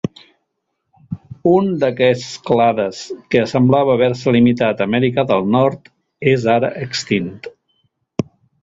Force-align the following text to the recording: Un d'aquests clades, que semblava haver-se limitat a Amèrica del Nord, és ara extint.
Un 1.51 1.67
d'aquests 1.83 2.31
clades, 2.51 3.03
que 3.35 3.45
semblava 3.53 3.95
haver-se 3.99 4.35
limitat 4.37 4.83
a 4.83 4.89
Amèrica 4.91 5.29
del 5.35 5.49
Nord, 5.59 5.95
és 6.35 6.53
ara 6.57 6.75
extint. 6.89 7.33